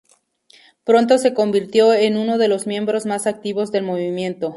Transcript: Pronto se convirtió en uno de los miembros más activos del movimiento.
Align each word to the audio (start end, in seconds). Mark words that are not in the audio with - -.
Pronto 0.83 1.19
se 1.19 1.35
convirtió 1.35 1.93
en 1.93 2.17
uno 2.17 2.39
de 2.39 2.47
los 2.47 2.65
miembros 2.65 3.05
más 3.05 3.27
activos 3.27 3.71
del 3.71 3.83
movimiento. 3.83 4.49